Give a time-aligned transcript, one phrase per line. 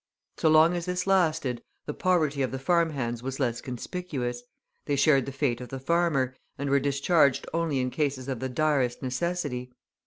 [0.37, 4.41] So long as this lasted, the poverty of the farm hands was less conspicuous;
[4.85, 8.49] they shared the fate of the farmer, and were discharged only in cases of the
[8.49, 9.71] direst necessity.